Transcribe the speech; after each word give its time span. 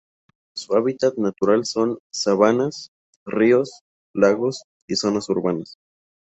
Su 0.55 0.73
hábitat 0.73 1.13
natural 1.17 1.63
son: 1.65 1.99
sabanas, 2.11 2.89
ríos, 3.23 3.81
lagos, 4.15 4.63
y 4.87 4.95
zona 4.95 5.19
urbanas. 5.29 5.77